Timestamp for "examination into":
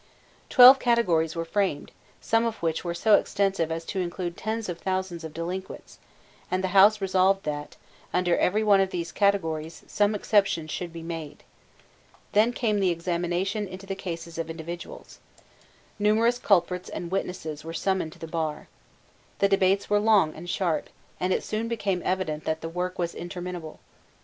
12.89-13.85